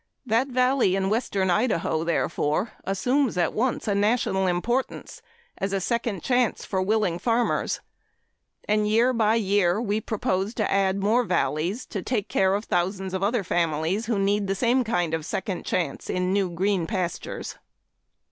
[0.25, 5.21] That valley in western Idaho, therefore, assumes at once a national importance
[5.59, 7.81] as a second chance for willing farmers.
[8.67, 13.13] And, year by year, we propose to add more valleys to take care of thousands
[13.13, 17.57] of other families who need the same kind of second chance in new green pastures.